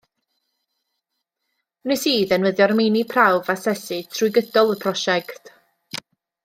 Wnes 1.87 2.07
i 2.13 2.13
ddefnyddio'r 2.31 2.73
meini 2.81 3.05
prawf 3.13 3.55
asesu 3.57 4.01
trwy 4.17 4.35
gydol 4.41 4.77
y 4.77 4.83
prosiect. 4.87 5.57